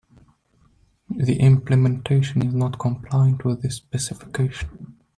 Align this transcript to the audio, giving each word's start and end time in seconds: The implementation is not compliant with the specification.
The 1.15 1.39
implementation 1.39 2.41
is 2.43 2.55
not 2.55 2.79
compliant 2.79 3.45
with 3.45 3.61
the 3.61 3.69
specification. 3.69 4.97